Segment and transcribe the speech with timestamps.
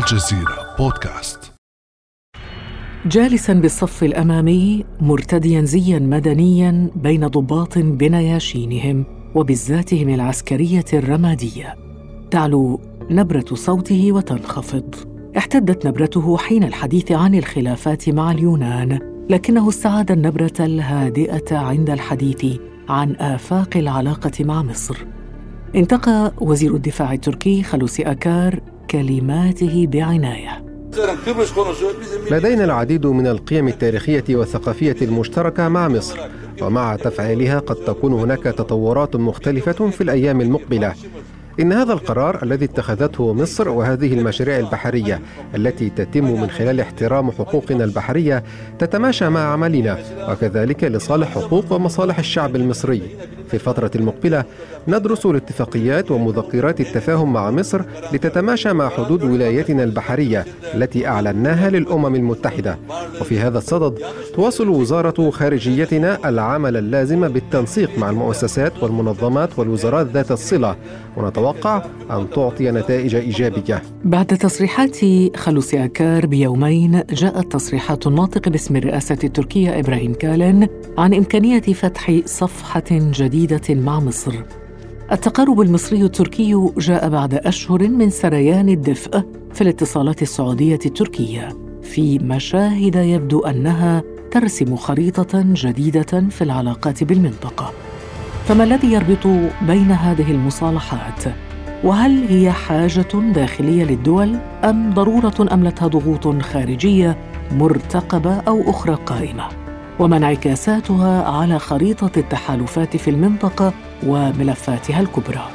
[0.00, 1.52] الجزيرة بودكاست.
[3.06, 11.76] جالسا بالصف الأمامي مرتديا زيا مدنيا بين ضباط بنياشينهم وبزاتهم العسكرية الرمادية.
[12.30, 12.80] تعلو
[13.10, 14.94] نبرة صوته وتنخفض.
[15.36, 18.98] احتدت نبرته حين الحديث عن الخلافات مع اليونان
[19.30, 22.58] لكنه استعاد النبرة الهادئة عند الحديث
[22.88, 25.06] عن آفاق العلاقة مع مصر.
[25.74, 28.60] انتقى وزير الدفاع التركي خلوسي أكار
[28.90, 30.64] كلماته بعناية
[32.30, 36.18] لدينا العديد من القيم التاريخية والثقافية المشتركة مع مصر
[36.62, 40.94] ومع تفعيلها قد تكون هناك تطورات مختلفة في الأيام المقبلة
[41.60, 45.20] إن هذا القرار الذي اتخذته مصر وهذه المشاريع البحرية
[45.54, 48.44] التي تتم من خلال احترام حقوقنا البحرية
[48.78, 49.98] تتماشى مع عملنا
[50.28, 53.02] وكذلك لصالح حقوق ومصالح الشعب المصري.
[53.48, 54.44] في الفترة المقبلة
[54.90, 60.44] ندرس الاتفاقيات ومذكرات التفاهم مع مصر لتتماشى مع حدود ولايتنا البحرية
[60.74, 62.78] التي أعلناها للأمم المتحدة.
[63.20, 63.98] وفي هذا الصدد
[64.34, 70.76] تواصل وزارة خارجيتنا العمل اللازم بالتنسيق مع المؤسسات والمنظمات والوزارات ذات الصلة
[71.16, 74.96] ونتوقع أن تعطي نتائج إيجابية بعد تصريحات
[75.36, 82.84] خلوصي أكار بيومين جاءت تصريحات الناطق باسم الرئاسة التركية إبراهيم كالن عن إمكانية فتح صفحة
[82.90, 84.32] جديدة مع مصر
[85.12, 89.22] التقارب المصري التركي جاء بعد أشهر من سريان الدفء
[89.54, 91.48] في الاتصالات السعودية التركية
[91.82, 97.72] في مشاهد يبدو أنها ترسم خريطة جديدة في العلاقات بالمنطقة.
[98.44, 99.26] فما الذي يربط
[99.66, 101.24] بين هذه المصالحات؟
[101.84, 107.16] وهل هي حاجة داخلية للدول أم ضرورة املتها ضغوط خارجية
[107.52, 109.44] مرتقبة أو أخرى قائمة؟
[109.98, 113.72] وما انعكاساتها على خريطة التحالفات في المنطقة
[114.06, 115.48] وملفاتها الكبرى.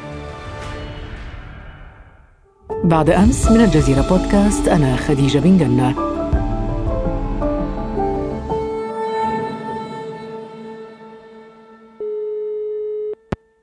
[2.83, 5.95] بعد أمس من الجزيرة بودكاست أنا خديجة بن جنة.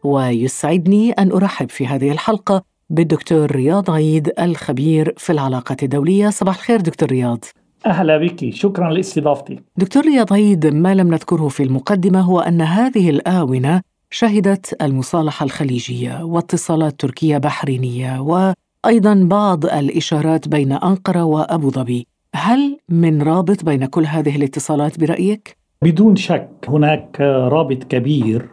[0.05, 6.31] ويسعدني أن أرحب في هذه الحلقة بالدكتور رياض عيد الخبير في العلاقات الدولية.
[6.31, 7.45] صباح الخير دكتور رياض.
[7.87, 13.11] أهلا بك شكرا لاستضافتي دكتور رياض عيد ما لم نذكره في المقدمة هو أن هذه
[13.11, 13.83] الآونة
[14.15, 23.23] شهدت المصالحة الخليجية واتصالات تركية بحرينية وأيضا بعض الإشارات بين أنقرة وأبو ظبي هل من
[23.23, 28.49] رابط بين كل هذه الاتصالات برأيك؟ بدون شك هناك رابط كبير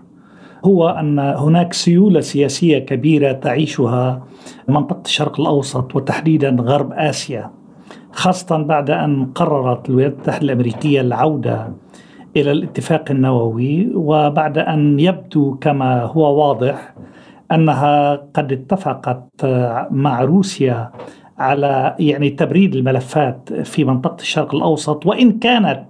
[0.66, 4.28] هو أن هناك سيولة سياسية كبيرة تعيشها
[4.68, 7.52] منطقة الشرق الأوسط وتحديدا غرب آسيا
[8.12, 11.74] خاصة بعد أن قررت الولايات المتحدة الأمريكية العودة
[12.42, 16.94] إلى الاتفاق النووي وبعد أن يبدو كما هو واضح
[17.52, 19.46] أنها قد اتفقت
[19.92, 20.92] مع روسيا
[21.38, 25.86] على يعني تبريد الملفات في منطقة الشرق الأوسط وإن كانت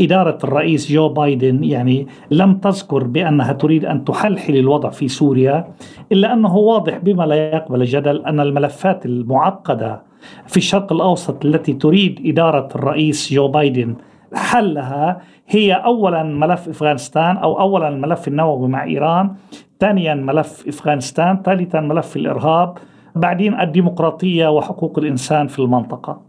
[0.00, 5.74] إدارة الرئيس جو بايدن يعني لم تذكر بأنها تريد أن تحلحل الوضع في سوريا
[6.12, 10.02] إلا أنه واضح بما لا يقبل الجدل أن الملفات المعقدة
[10.46, 13.94] في الشرق الأوسط التي تريد إدارة الرئيس جو بايدن
[14.34, 15.20] حلها
[15.54, 19.34] هي اولا ملف أفغانستان أو اولا الملف النووي مع إيران
[19.80, 22.78] ثانيا ملف أفغانستان ثالثا ملف الإرهاب
[23.16, 26.20] بعدين الديمقراطية وحقوق الإنسان في المنطقة.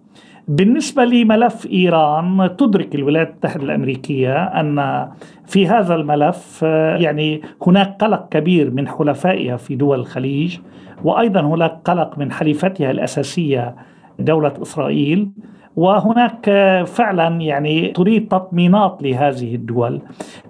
[0.48, 5.08] بالنسبة لملف إيران تدرك الولايات المتحدة الأمريكية أن
[5.46, 6.62] في هذا الملف
[6.98, 10.58] يعني هناك قلق كبير من حلفائها في دول الخليج
[11.04, 13.76] وأيضا هناك قلق من حليفتها الأساسية
[14.20, 15.30] دولة إسرائيل.
[15.76, 16.46] وهناك
[16.86, 20.02] فعلا يعني تريد تطمينات لهذه الدول.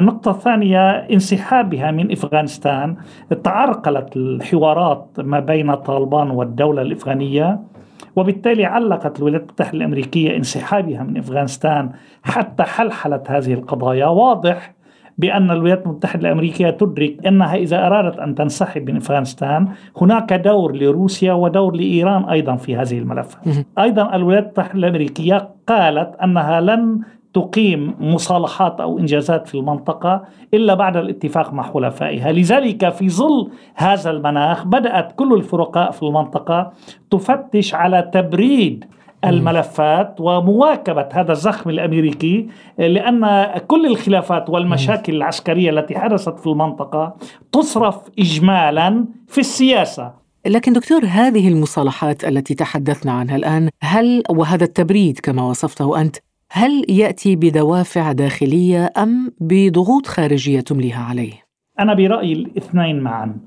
[0.01, 2.95] النقطة الثانية انسحابها من أفغانستان
[3.43, 7.59] تعرقلت الحوارات ما بين طالبان والدولة الأفغانية
[8.15, 11.89] وبالتالي علقت الولايات المتحدة الأمريكية انسحابها من أفغانستان
[12.23, 14.73] حتى حلحلت هذه القضايا واضح
[15.17, 19.67] بأن الولايات المتحدة الأمريكية تدرك أنها إذا أرادت أن تنسحب من أفغانستان
[20.01, 26.61] هناك دور لروسيا ودور لإيران أيضا في هذه الملفات أيضا الولايات المتحدة الأمريكية قالت أنها
[26.61, 26.99] لن
[27.33, 30.23] تقيم مصالحات أو إنجازات في المنطقة
[30.53, 36.71] إلا بعد الاتفاق مع حلفائها، لذلك في ظل هذا المناخ بدأت كل الفرقاء في المنطقة
[37.11, 38.85] تفتش على تبريد
[39.25, 42.47] الملفات ومواكبة هذا الزخم الأمريكي
[42.77, 47.15] لأن كل الخلافات والمشاكل العسكرية التي حدثت في المنطقة
[47.51, 55.19] تصرف إجمالا في السياسة لكن دكتور هذه المصالحات التي تحدثنا عنها الآن هل وهذا التبريد
[55.19, 56.17] كما وصفته أنت
[56.51, 61.33] هل يأتي بدوافع داخلية أم بضغوط خارجية تمليها عليه؟
[61.79, 63.37] أنا برأيي الاثنين معا.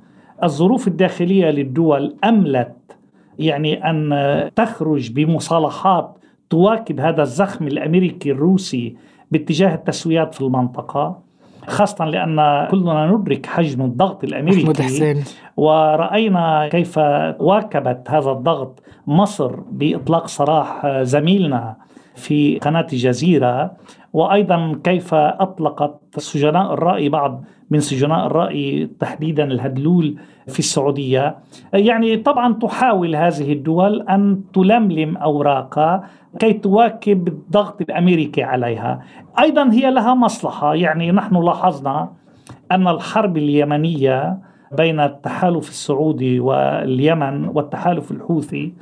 [0.43, 2.96] الظروف الداخلية للدول أملت
[3.39, 6.19] يعني أن تخرج بمصالحات
[6.51, 8.97] تواكب هذا الزخم الأمريكي الروسي
[9.31, 11.19] باتجاه التسويات في المنطقة
[11.67, 15.25] خاصة لأن كلنا ندرك حجم الضغط الأمريكي حسين.
[15.57, 16.99] ورأينا كيف
[17.39, 21.77] واكبت هذا الضغط مصر بإطلاق سراح زميلنا
[22.15, 23.71] في قناة الجزيرة
[24.13, 30.17] وأيضا كيف أطلقت سجناء الرأي بعض من سجناء الرأي تحديدا الهدلول
[30.49, 31.37] في السعودية.
[31.73, 36.05] يعني طبعا تحاول هذه الدول أن تلملم أوراقها
[36.39, 39.01] كي تواكب الضغط الأمريكي عليها.
[39.41, 40.75] أيضا هي لها مصلحة.
[40.75, 42.09] يعني نحن لاحظنا
[42.73, 44.39] أن الحرب اليمنية
[44.77, 48.73] بين التحالف السعودي واليمن والتحالف الحوثي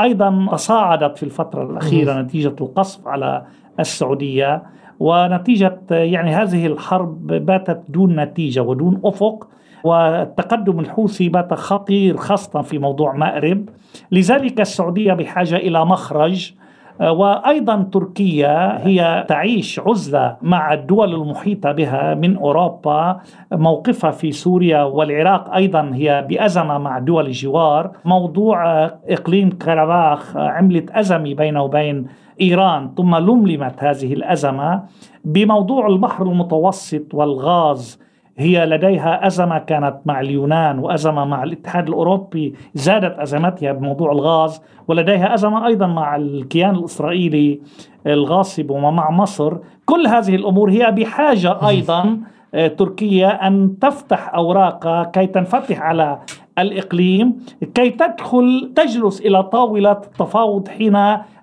[0.00, 3.42] أيضا تصاعدت في الفترة الأخيرة نتيجة القصف على
[3.80, 4.62] السعودية.
[5.00, 9.48] ونتيجة يعني هذه الحرب باتت دون نتيجة ودون أفق.
[9.84, 13.68] والتقدم الحوثي بات خطير خاصة في موضوع مأرب.
[14.12, 16.52] لذلك السعودية بحاجة إلى مخرج.
[17.00, 23.20] وأيضا تركيا هي تعيش عزلة مع الدول المحيطة بها من أوروبا.
[23.52, 27.90] موقفها في سوريا والعراق أيضا هي بأزمة مع دول الجوار.
[28.04, 32.06] موضوع إقليم كرباخ عملت أزمة بينه وبين
[32.40, 34.82] إيران ثم لملمت هذه الأزمة.
[35.24, 38.03] بموضوع البحر المتوسط والغاز
[38.36, 45.34] هي لديها أزمة كانت مع اليونان وأزمة مع الاتحاد الأوروبي زادت أزمتها بموضوع الغاز ولديها
[45.34, 47.60] أزمة أيضا مع الكيان الإسرائيلي
[48.06, 49.56] الغاصب ومع مصر.
[49.84, 52.04] كل هذه الأمور هي بحاجة أيضا
[52.54, 56.18] آه، تركيا أن تفتح أوراقها كي تنفتح على
[56.58, 57.36] الإقليم
[57.74, 60.98] كي تدخل تجلس إلى طاولة التفاوض حين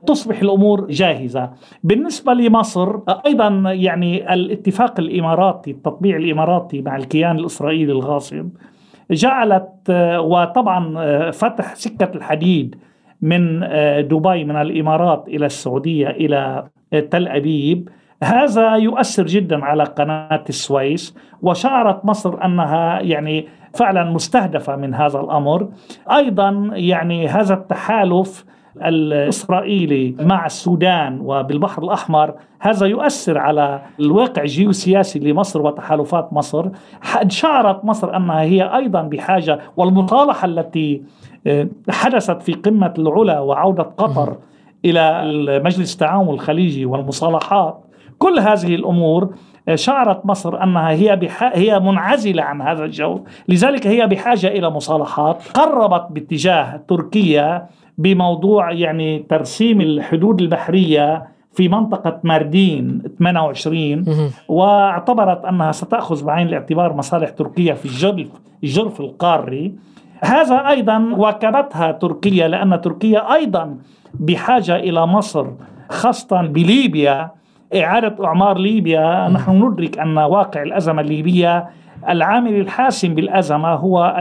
[0.07, 1.49] تصبح الأمور جاهزة.
[1.83, 8.49] بالنسبة لمصر أيضا يعني الاتفاق الإماراتي التطبيع الإماراتي مع الكيان الإسرائيلي الغاصب
[9.11, 9.69] جعلت
[10.19, 12.75] وطبعا فتح سكة الحديد
[13.21, 13.59] من
[14.07, 16.67] دبي من الإمارات إلى السعودية إلى
[17.11, 17.89] تل أبيب
[18.23, 25.67] هذا يؤثر جدا على قناة السويس وشعرت مصر أنها يعني فعلا مستهدفة من هذا الأمر.
[26.11, 28.45] أيضا يعني هذا التحالف
[28.85, 36.69] الإسرائيلي مع السودان وبالبحر الأحمر هذا يؤثر على الواقع الجيوسياسي لمصر وتحالفات مصر.
[37.27, 41.01] شعرت مصر أنها هي أيضا بحاجة والمصالحة التي
[41.47, 44.37] آه، حدثت في قمة العلا وعودة قطر
[44.85, 45.23] إلى
[45.65, 47.90] مجلس التعاون الخليجي والمصالحات.
[48.21, 49.33] كل هذه الأمور
[49.67, 51.43] آه، شعرت مصر أنها هي بح...
[51.43, 59.25] هي منعزلة عن هذا الجو، لذلك هي بحاجة إلى مصالحات، قربت باتجاه تركيا بموضوع يعني
[59.29, 64.05] ترسيم الحدود البحرية في منطقة ماردين 28
[64.47, 68.27] واعتبرت أنها ستأخذ بعين الاعتبار مصالح تركيا في الجرف,
[68.63, 69.75] الجرف القاري.
[70.23, 73.77] هذا أيضا واكبتها تركيا لأن تركيا أيضا
[74.13, 75.47] بحاجة إلى مصر
[75.89, 77.40] خاصة بليبيا
[77.75, 81.69] إعادة إعمار ليبيا نحن ندرك أن واقع الأزمة الليبية
[82.09, 84.15] العامل الحاسم بالأزمة هو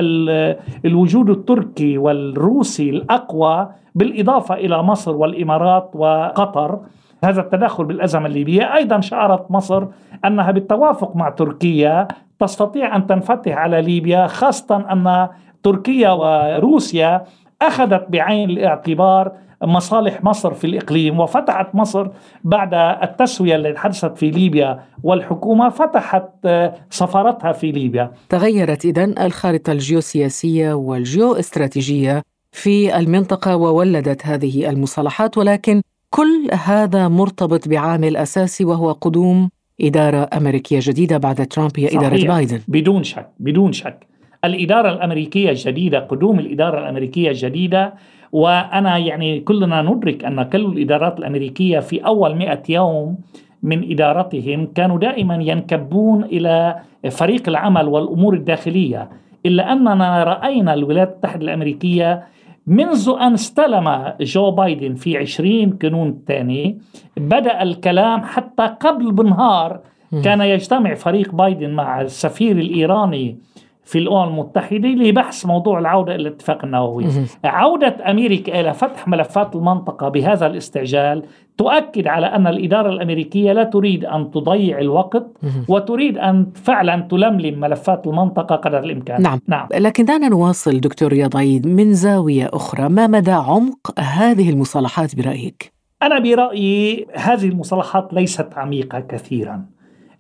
[0.85, 6.81] الوجود التركي والروسي الأقوى بالإضافة إلى مصر والإمارات وقطر.
[7.25, 9.87] هذا التدخل بالأزمة الليبية أيضا شعرت مصر
[10.25, 12.09] أنها بالتوافق مع تركيا
[12.39, 15.29] تستطيع أن تنفتح على ليبيا خاصة أن
[15.63, 17.23] تركيا وروسيا
[17.63, 22.09] أخذت بعين الاعتبار مصالح مصر في الإقليم وفتحت مصر
[22.45, 28.13] بعد التسوية التي حدثت في ليبيا والحكومة فتحت آه، سفارتها في ليبيا.
[28.29, 37.69] تغيرت إذن الخارطة الجيوسياسية والجيو استراتيجية في المنطقة وولدت هذه المصالحات ولكن كل هذا مرتبط
[37.69, 42.61] بعامل أساسي وهو قدوم إدارة أمريكية جديدة بعد ترامب هي إدارة بايدن.
[42.69, 44.07] بدون شك بدون شك.
[44.45, 47.95] الإدارة الأمريكية الجديدة قدوم الإدارة الأمريكية الجديدة
[48.33, 53.19] وأنا يعني كلنا ندرك أن كل الإدارات الأمريكية في أول مئة يوم
[53.63, 56.77] من إدارتهم كانوا دائما ينكبون إلى
[57.11, 59.09] فريق العمل والأمور الداخلية
[59.47, 62.23] إلا أننا رأينا الولايات المتحدة الأمريكية
[62.67, 66.79] منذ أن استلم جو بايدن في 20 كانون الثاني
[67.17, 69.81] بدأ الكلام حتى قبل بنهار
[70.25, 73.37] كان يجتمع فريق بايدن مع السفير الإيراني
[73.85, 77.07] في الأمم المتحدة لبحث موضوع العودة إلى الاتفاق النووي.
[77.45, 81.23] عودة أمريكا إلى فتح ملفات المنطقة بهذا الاستعجال
[81.59, 85.27] تؤكد على أن الإدارة الأمريكية لا تريد أن تضيع الوقت
[85.69, 89.23] وتريد أن فعلا تلملم ملفات المنطقة قدر الإمكان.
[89.23, 89.69] نعم, نعم.
[89.75, 92.89] لكن دعنا نواصل دكتور رياض عيد من زاوية أخرى.
[92.89, 95.73] ما مدى عمق هذه المصالحات برأيك؟
[96.03, 99.65] أنا برأيي هذه المصالحات ليست عميقة كثيرا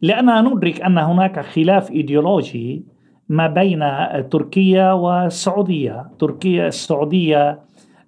[0.03, 2.85] لأننا ندرك أن هناك خلاف إيديولوجي
[3.31, 3.85] ما بين
[4.31, 7.59] تركيا والسعودية تركيا السعودية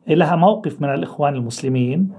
[0.09, 2.13] لها موقف من الإخوان المسلمين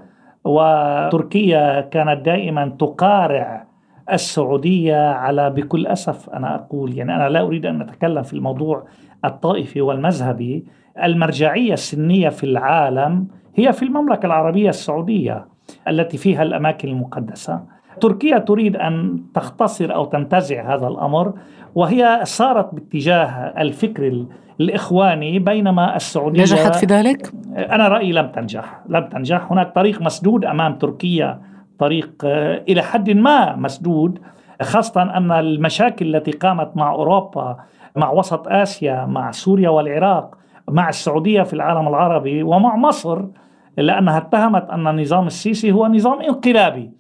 [0.46, 3.66] وتركيا كانت دائما تقارع
[4.12, 6.30] السعودية على بكل أسف.
[6.30, 8.84] أنا أقول يعني أنا لا أريد أن أتكلم في الموضوع
[9.26, 10.66] الطائفي والمذهبي.
[11.04, 15.46] المرجعية السنية في العالم هي في المملكة العربية السعودية
[15.88, 17.64] التي فيها الأماكن المقدسة.
[18.02, 21.34] تركيا تريد أن تختصر أو تنتزع هذا الأمر
[21.76, 24.26] وهي صارت باتجاه الفكر
[24.62, 30.46] الإخواني بينما السعودية نجحت في ذلك؟ أنا رأيي لم تنجح لم تنجح هناك طريق مسدود
[30.46, 31.42] أمام تركيا
[31.80, 34.20] طريق آه، إلى حد ما مسدود
[34.62, 37.58] خاصة أن المشاكل التي قامت مع أوروبا
[37.96, 40.38] مع وسط آسيا مع سوريا والعراق
[40.70, 43.26] مع السعودية في العالم العربي ومع مصر
[43.78, 46.92] لأنها اتهمت أن النظام السيسي هو نظام انقلابي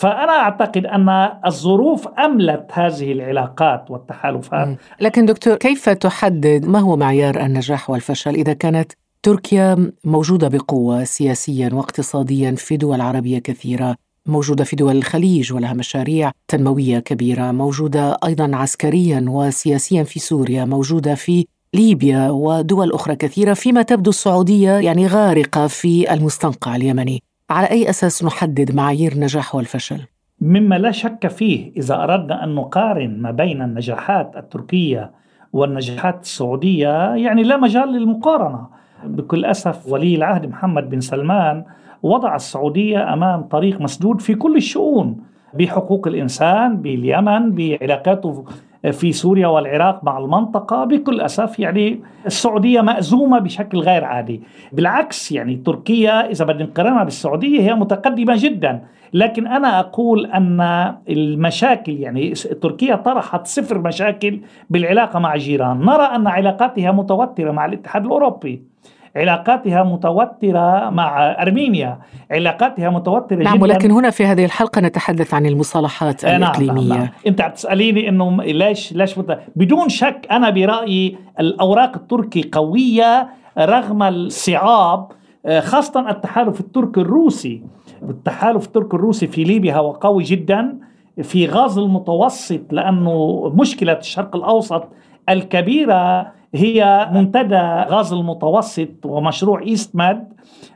[0.00, 1.08] فأنا أعتقد أن
[1.46, 4.76] الظروف أملت هذه العلاقات والتحالفات.
[5.00, 8.92] لكن دكتور كيف تحدد ما هو معيار النجاح والفشل إذا كانت
[9.22, 16.32] تركيا موجودة بقوة سياسيا واقتصاديا في دول عربية كثيرة موجودة في دول الخليج ولها مشاريع
[16.48, 23.82] تنموية كبيرة موجودة أيضا عسكريا وسياسيا في سوريا موجودة في ليبيا ودول أخرى كثيرة فيما
[23.82, 27.22] تبدو السعودية يعني غارقة في المستنقع اليمني.
[27.50, 30.00] على أي أساس نحدد معايير النجاح والفشل؟
[30.40, 35.10] مما لا شك فيه إذا أردنا أن نقارن ما بين النجاحات التركية
[35.52, 38.66] والنجاحات السعودية يعني لا مجال للمقارنة
[39.04, 41.64] بكل أسف ولي العهد محمد بن سلمان
[42.02, 45.16] وضع السعودية أمام طريق مسدود في كل الشؤون
[45.54, 48.44] بحقوق الإنسان باليمن بعلاقاته
[48.92, 54.42] في سوريا والعراق مع المنطقة بكل أسف يعني السعودية مأزومة بشكل غير عادي.
[54.72, 58.82] بالعكس يعني تركيا إذا بدنا نقارنها بالسعودية هي متقدمة جدا.
[59.12, 60.60] لكن أنا أقول أن
[61.08, 62.32] المشاكل يعني
[62.62, 65.80] تركيا طرحت صفر مشاكل بالعلاقة مع جيران.
[65.84, 68.69] نرى أن علاقاتها متوترة مع الاتحاد الأوروبي.
[69.16, 71.98] علاقاتها متوترة مع أرمينيا.
[72.30, 73.62] علاقاتها متوترة نعم جدا.
[73.62, 76.88] ولكن هنا في هذه الحلقة نتحدث عن المصالحات آه، نعم الإقليمية.
[76.88, 76.98] نعم.
[76.98, 77.08] نعم.
[77.26, 79.18] أنت عم تسأليني أنه ليش ليش
[79.56, 85.08] بدون شك أنا برأيي الأوراق التركي قوية رغم الصعاب
[85.46, 87.62] آه، خاصة التحالف التركي الروسي.
[88.02, 90.78] التحالف التركي الروسي في ليبيا هو قوي جدا
[91.22, 94.88] في غاز المتوسط لأنه مشكلة الشرق الأوسط
[95.28, 100.32] الكبيرة هي منتدى غاز المتوسط ومشروع إيست ماد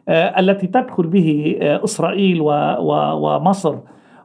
[0.08, 3.76] آه، التي تدخل به آه، إسرائيل ومصر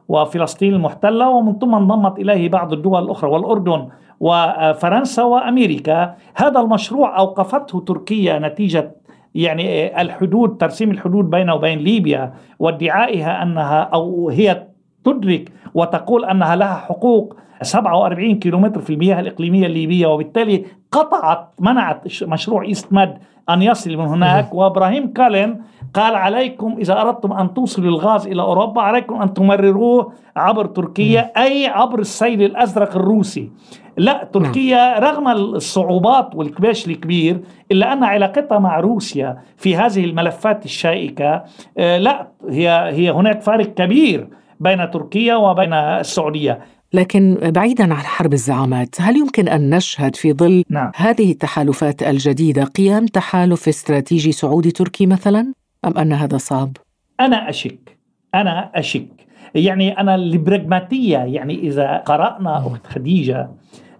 [0.08, 1.28] وفلسطين المحتلة.
[1.28, 3.88] ومن ثم انضمت إليه بعض الدول الأخرى والأردن
[4.20, 6.14] وفرنسا وأمريكا.
[6.34, 8.96] هذا المشروع أوقفته تركيا نتيجة
[9.34, 14.69] يعني آه، الحدود ترسيم الحدود بينه وبين ليبيا وادعائها أنها أو هي
[15.04, 22.62] تدرك وتقول أنها لها حقوق 47 كيلومتر في المياه الإقليمية الليبية وبالتالي قطعت منعت مشروع
[22.62, 23.18] إيست ماد
[23.50, 24.54] أن يصل من هناك.
[24.54, 25.62] وإبراهيم كالين
[25.94, 31.66] قال عليكم إذا أردتم أن توصلوا الغاز إلى أوروبا عليكم أن تمرروه عبر تركيا أي
[31.66, 33.50] عبر السيل الأزرق الروسي.
[33.96, 37.40] لا تركيا رغم الصعوبات والكباش الكبير
[37.72, 41.42] إلا أن علاقتها مع روسيا في هذه الملفات الشائكة
[41.78, 44.28] آه، لا هي هي هناك فارق كبير
[44.60, 46.58] بين تركيا وبين السعودية.
[46.92, 50.92] لكن بعيدا عن حرب الزعامات هل يمكن أن نشهد في ظل نعم.
[50.96, 55.52] هذه التحالفات الجديدة قيام تحالف استراتيجي سعودي تركي مثلا؟
[55.84, 56.76] أم أن هذا صعب؟
[57.20, 57.98] أنا أشك.
[58.34, 59.08] أنا أشك.
[59.54, 63.50] يعني أنا البراغماتيه يعني إذا قرأنا أخت خديجة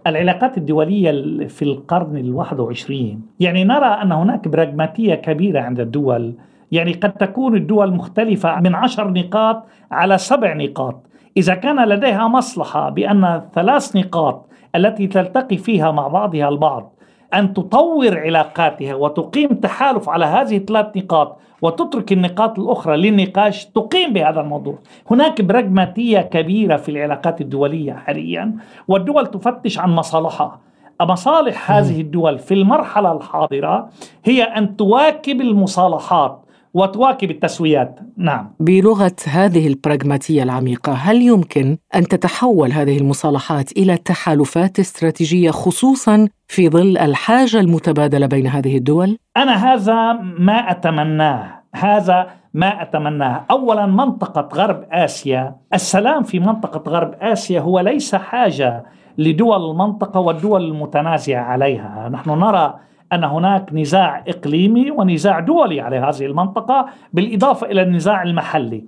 [0.07, 1.11] العلاقات الدولية
[1.47, 3.21] في القرن الواحد وعشرين.
[3.39, 6.33] يعني نرى أن هناك براغماتية كبيرة عند الدول
[6.71, 11.05] يعني قد تكون الدول مختلفة من عشر نقاط على سبع نقاط.
[11.37, 16.93] إذا كان لديها مصلحة بأن الثلاث نقاط التي تلتقي فيها مع بعضها البعض
[17.33, 24.41] أن تطور علاقاتها وتقيم تحالف على هذه الثلاث نقاط وتترك النقاط الأخرى للنقاش تقيم بهذا
[24.41, 24.75] الموضوع.
[25.11, 28.55] هناك براغماتية كبيرة في العلاقات الدولية حاليا
[28.87, 30.59] والدول تفتش عن مصالحها.
[31.01, 33.89] مصالح هذه الدول في المرحلة الحاضرة
[34.25, 36.40] هي أن تواكب المصالحات
[36.73, 37.99] وتواكب التسويات.
[38.17, 38.53] نعم.
[38.59, 46.69] بلغة هذه البراغماتية العميقة هل يمكن أن تتحول هذه المصالحات إلى تحالفات استراتيجية خصوصا في
[46.69, 51.61] ظل الحاجة المتبادلة بين هذه الدول؟ أنا هذا ما أتمناه.
[51.75, 53.45] هذا ما أتمناه.
[53.51, 55.55] أولا منطقة غرب آسيا.
[55.73, 58.83] السلام في منطقة غرب آسيا هو ليس حاجة
[59.17, 62.09] لدول المنطقة والدول المتنازعة عليها.
[62.11, 62.73] نحن نرى
[63.13, 68.83] أن هناك نزاع إقليمي ونزاع دولي على هذه المنطقة بالإضافة إلى النزاع المحلي.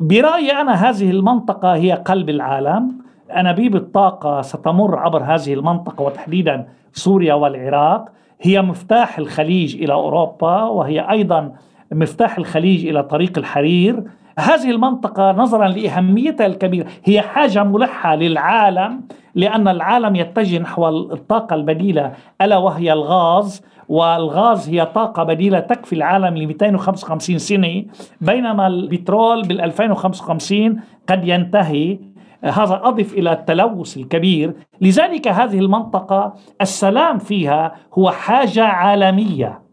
[0.00, 2.98] برأيي أنا هذه المنطقة هي قلب العالم.
[3.36, 8.08] أنابيب الطاقة ستمر عبر هذه المنطقة وتحديدا سوريا والعراق.
[8.40, 11.52] هي مفتاح الخليج إلى أوروبا وهي أيضا
[11.92, 14.02] مفتاح الخليج إلى طريق الحرير.
[14.38, 16.86] هذه المنطقة نظرا لأهميتها الكبيرة.
[17.04, 19.00] هي حاجة ملحة للعالم
[19.34, 26.36] لأن العالم يتجه نحو الطاقة البديلة ألا وهي الغاز والغاز هي طاقة بديلة تكفي العالم
[26.36, 27.84] ل 255 سنة
[28.20, 31.98] بينما البترول بال 2055 قد ينتهي.
[32.44, 34.54] هذا أضف إلى التلوث الكبير.
[34.80, 39.67] لذلك هذه المنطقة السلام فيها هو حاجة عالمية.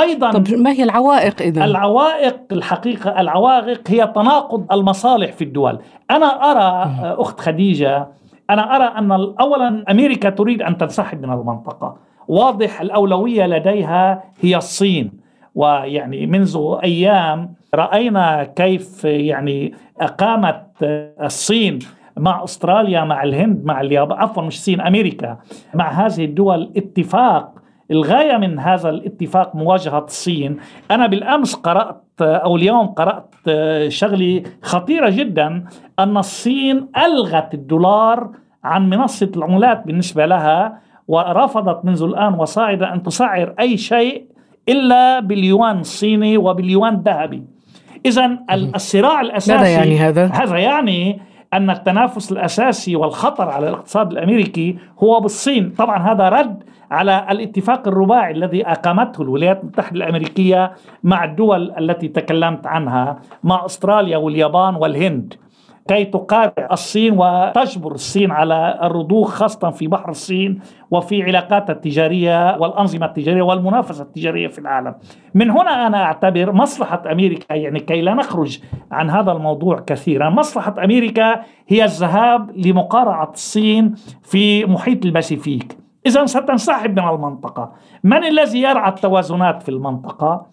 [0.00, 5.78] أيضا طب ما هي العوائق اذا؟ العوائق الحقيقة العوائق هي تناقض المصالح في الدول،
[6.10, 6.90] أنا أرى
[7.20, 8.08] أخت خديجة
[8.50, 11.96] أنا أرى أن اولا أمريكا تريد أن تنسحب من المنطقة،
[12.28, 15.28] واضح الأولوية لديها هي الصين.
[15.54, 20.66] ويعني منذ أيام رأينا كيف يعني أقامت
[21.22, 21.78] الصين
[22.16, 25.38] مع أستراليا مع الهند مع اليابان عفوا مش الصين أمريكا
[25.74, 27.54] مع هذه الدول اتفاق
[27.90, 30.56] الغاية من هذا الاتفاق مواجهة الصين.
[30.90, 33.34] أنا بالأمس قرأت أو اليوم قرأت
[33.88, 35.64] شغلة خطيرة جدا
[35.98, 38.30] أن الصين ألغت الدولار
[38.64, 44.24] عن منصة العملات بالنسبة لها ورفضت منذ الآن وصاعدا أن تسعر أي شيء
[44.68, 47.42] إلا باليوان الصيني وباليوان الذهبي.
[48.06, 48.38] اذا
[48.74, 51.20] الصراع الأساسي ماذا يعني هذا؟ هذا يعني
[51.54, 58.32] أن التنافس الأساسي والخطر على الاقتصاد الأمريكي هو بالصين، طبعا هذا رد على الاتفاق الرباعي
[58.32, 60.72] الذي أقامته الولايات المتحدة الأمريكية
[61.04, 65.34] مع الدول التي تكلمت عنها، مع أستراليا واليابان والهند.
[65.88, 73.06] كي تقارع الصين وتجبر الصين على الرضوخ خاصة في بحر الصين وفي علاقاتها التجارية والأنظمة
[73.06, 74.94] التجارية والمنافسة التجارية في العالم.
[75.34, 78.58] من هنا أنا أعتبر مصلحة أمريكا يعني كي لا نخرج
[78.90, 85.78] عن هذا الموضوع كثيرا مصلحة أمريكا هي الذهاب لمقارعة الصين في محيط الباسيفيك.
[86.06, 87.72] إذا ستنسحب من المنطقة.
[88.04, 90.46] من الذي يرعى التوازنات في المنطقة؟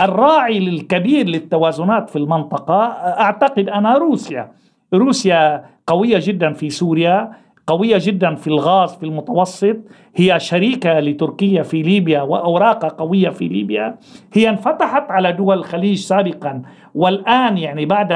[0.00, 2.82] الراعي الكبير للتوازنات في المنطقة
[3.20, 4.50] أعتقد أنا روسيا.
[4.94, 7.30] روسيا قوية جدا في سوريا
[7.66, 9.76] قوية جدا في الغاز في المتوسط.
[10.16, 13.96] هي شريكة لتركيا في ليبيا وأوراقها قوية في ليبيا.
[14.32, 16.62] هي انفتحت على دول الخليج سابقا.
[16.94, 18.12] والآن يعني بعد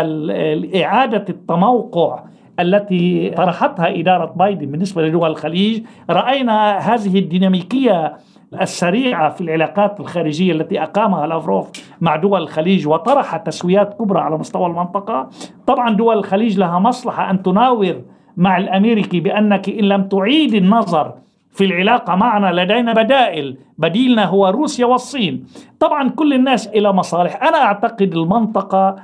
[0.77, 2.25] إعادة التموقع
[2.61, 8.17] التي طرحتها إدارة بايدن بالنسبة لدول الخليج رأينا هذه الديناميكية
[8.61, 14.67] السريعة في العلاقات الخارجية التي أقامها لافروف مع دول الخليج وطرح تسويات كبرى على مستوى
[14.67, 15.29] المنطقة.
[15.67, 18.03] طبعا دول الخليج لها مصلحة أن تناور
[18.37, 21.13] مع الأمريكي بأنك إن لم تعيد النظر
[21.51, 23.57] في العلاقة معنا لدينا بدائل.
[23.79, 25.45] بديلنا هو روسيا والصين.
[25.81, 27.43] طبعا كل الناس إلى مصالح.
[27.43, 28.97] أنا أعتقد المنطقة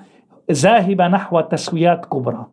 [0.53, 2.47] ذاهبة نحو تسويات كبرى.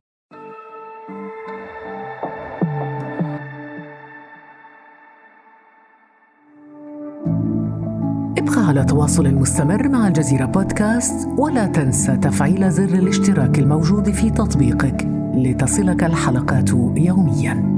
[8.65, 16.03] على تواصل مستمر مع الجزيرة بودكاست ولا تنسى تفعيل زر الاشتراك الموجود في تطبيقك لتصلك
[16.03, 17.75] الحلقات يومياً.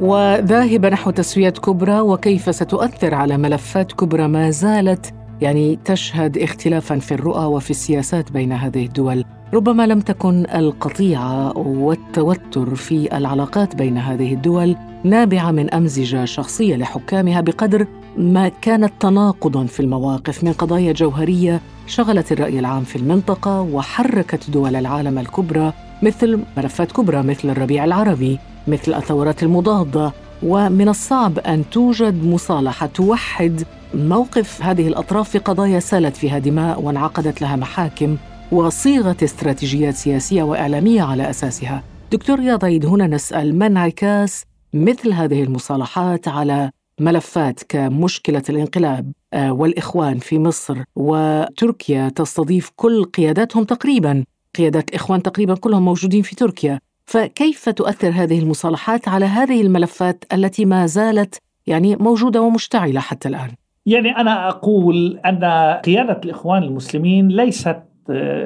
[0.00, 7.14] وذاهبة نحو تسويات كبرى وكيف ستؤثر على ملفات كبرى ما زالت يعني تشهد اختلافا في
[7.14, 14.34] الرؤى وفي السياسات بين هذه الدول ربما لم تكن القطيعه والتوتر في العلاقات بين هذه
[14.34, 17.86] الدول نابعة من أمزجة شخصية لحكامها بقدر
[18.16, 24.76] ما كانت تناقضا في المواقف من قضايا جوهرية شغلت الرأي العام في المنطقة وحركت دول
[24.76, 28.38] العالم الكبرى مثل ملفات كبرى مثل الربيع العربي
[28.68, 30.12] مثل الثورات المضادة.
[30.42, 33.62] ومن الصعب أن توجد مصالحة توحد
[33.94, 38.16] موقف هذه الأطراف في قضايا سالت فيها دماء وانعقدت لها محاكم.
[38.54, 41.82] وصيغة استراتيجيات سياسية وإعلامية على أساسها.
[42.12, 49.52] دكتور رياض عيد هنا نسأل ما انعكاس مثل هذه المصالحات على ملفات كمشكلة الانقلاب آه،
[49.52, 54.24] والإخوان في مصر وتركيا تستضيف كل قياداتهم تقريبا،
[54.58, 60.64] قيادات الاخوان تقريبا كلهم موجودين في تركيا، فكيف تؤثر هذه المصالحات على هذه الملفات التي
[60.64, 63.50] ما زالت يعني موجودة ومشتعلة حتى الآن؟
[63.86, 65.44] يعني أنا أقول أن
[65.84, 67.76] قيادة الإخوان المسلمين ليست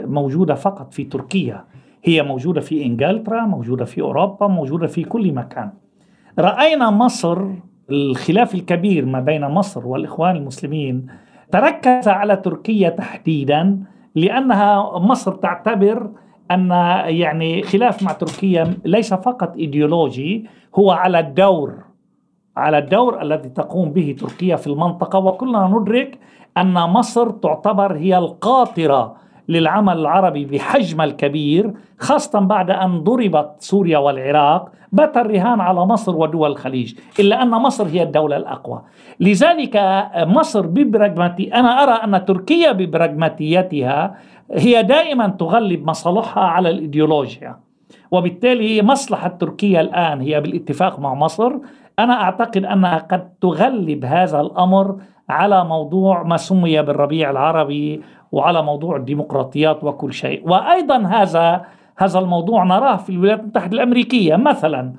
[0.04, 1.64] موجودة فقط في تركيا.
[2.04, 5.70] هي موجودة في إنجلترا موجودة في أوروبا موجودة في كل مكان.
[6.38, 7.44] رأينا مصر
[7.90, 11.06] الخلاف الكبير ما بين مصر والإخوان المسلمين
[11.52, 13.78] تركز على تركيا تحديدا
[14.14, 16.10] لأنها مصر تعتبر
[16.50, 16.70] أن
[17.06, 21.74] يعني خلاف مع تركيا ليس فقط إيديولوجي هو على الدور
[22.56, 25.18] على الدور الذي تقوم به تركيا في المنطقة.
[25.18, 26.18] وكلنا ندرك
[26.56, 29.16] أن مصر تعتبر هي القاطرة
[29.48, 36.50] للعمل العربي بحجم الكبير خاصة بعد أن ضربت سوريا والعراق بات الرهان على مصر ودول
[36.50, 38.82] الخليج إلا أن مصر هي الدولة الأقوى.
[39.20, 44.14] لذلك مصر ببراغماتي أنا أرى أن تركيا ببراغماتيتها
[44.52, 47.56] هي دائما تغلب مصالحها على الإيديولوجيا
[48.10, 51.52] وبالتالي مصلحة تركيا الآن هي بالاتفاق مع مصر.
[51.98, 54.96] أنا أعتقد أنها قد تغلب هذا الأمر
[55.28, 60.48] على موضوع ما سمي بالربيع العربي وعلى موضوع الديمقراطيات وكل شيء.
[60.48, 61.64] وأيضا هذا
[61.96, 64.36] هذا الموضوع نراه في الولايات المتحدة الأمريكية.
[64.36, 64.92] مثلا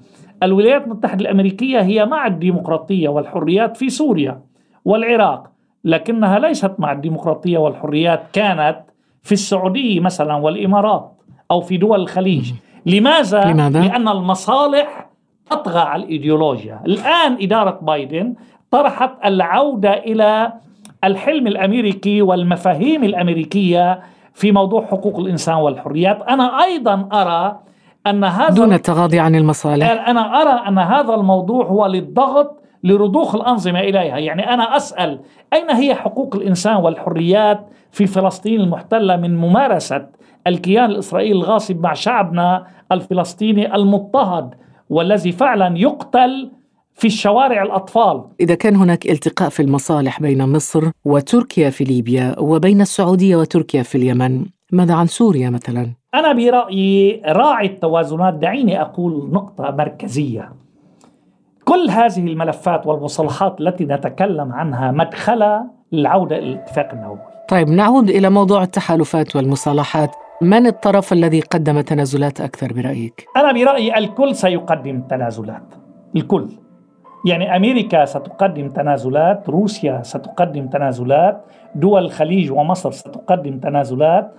[0.43, 4.41] الولايات المتحدة الأمريكية هي مع الديمقراطية والحريات في سوريا
[4.85, 5.51] والعراق
[5.83, 8.21] لكنها ليست مع الديمقراطية والحريات.
[8.33, 8.79] كانت
[9.23, 11.11] في السعودية مثلا والإمارات
[11.51, 12.53] أو في دول الخليج.
[12.85, 15.09] لماذا؟ لماذا؟ لأن المصالح
[15.49, 16.81] تطغى على الإيديولوجيا.
[16.85, 18.35] الآن إدارة بايدن
[18.71, 20.53] طرحت العودة إلى
[21.03, 23.99] الحلم الأمريكي والمفاهيم الأمريكية
[24.33, 26.21] في موضوع حقوق الإنسان والحريات.
[26.21, 27.59] أنا أيضا أرى
[28.07, 30.09] أن هذا دون التغاضي عن المصالح.
[30.09, 34.17] أنا أرى أن هذا الموضوع هو للضغط لرضوخ الأنظمة إليها.
[34.17, 35.19] يعني أنا أسأل
[35.53, 40.07] أين هي حقوق الإنسان والحريات في فلسطين المحتلة من ممارسة
[40.47, 44.55] الكيان الإسرائيلي الغاصب مع شعبنا الفلسطيني المضطهد
[44.89, 46.51] والذي فعلا يقتل
[46.99, 48.23] في الشوارع الأطفال.
[48.39, 53.95] إذا كان هناك التقاء في المصالح بين مصر وتركيا في ليبيا وبين السعودية وتركيا في
[53.95, 60.51] اليمن ماذا عن سوريا مثلا؟ أنا برأيي راعي التوازنات دعيني أقول نقطة مركزية.
[61.65, 67.19] كل هذه الملفات والمصطلحات التي نتكلم عنها مدخلة للعودة إلى الاتفاق النووي.
[67.49, 70.15] طيب نعود إلى موضوع التحالفات والمصالحات.
[70.41, 75.75] من الطرف الذي قدم تنازلات أكثر برأيك؟ أنا برأيي الكل سيقدم تنازلات
[76.15, 76.49] الكل.
[77.25, 81.41] يعني أمريكا ستقدم تنازلات روسيا ستقدم تنازلات
[81.75, 84.31] دول الخليج ومصر ستقدم تنازلات.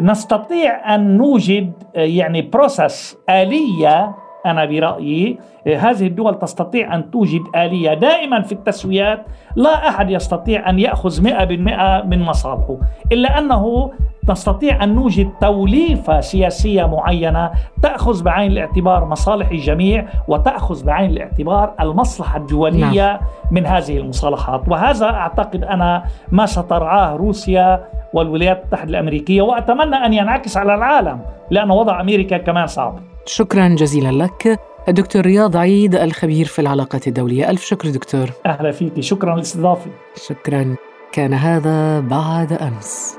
[0.00, 4.14] نستطيع أن نوجد يعني بروسس آلية
[4.46, 10.78] أنا برأيي هذه الدول تستطيع أن توجد آلية دائما في التسويات لا أحد يستطيع أن
[10.78, 12.76] يأخذ مئة بالمئة من مصالحه
[13.12, 13.92] إلا أنه
[14.28, 17.50] نستطيع أن نوجد توليفة سياسية معينة
[17.82, 23.20] تأخذ بعين الاعتبار مصالح الجميع وتأخذ بعين الاعتبار المصلحة الدولية نعم.
[23.50, 30.56] من هذه المصالحات وهذا أعتقد أنا ما سترعاه روسيا والولايات المتحدة الأمريكية وأتمنى أن ينعكس
[30.56, 31.20] على العالم
[31.50, 34.60] لأن وضع أمريكا كمان صعب شكرا جزيلا لك.
[34.88, 37.50] الدكتور رياض عيد الخبير في العلاقات الدولية.
[37.50, 38.30] ألف شكر دكتور.
[38.46, 39.00] أهلا فيك.
[39.00, 39.90] شكرا لاستضافتي
[40.26, 40.76] شكرا.
[41.12, 43.16] كان هذا بعد أمس.